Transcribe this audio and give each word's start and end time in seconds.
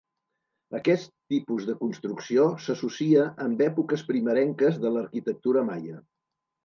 Aquest 0.77 1.11
tipus 1.33 1.67
de 1.67 1.75
construcció 1.81 2.47
s'associa 2.67 3.27
amb 3.47 3.61
èpoques 3.67 4.05
primerenques 4.11 4.81
de 4.87 4.93
l'arquitectura 4.97 5.67
maia. 5.69 6.01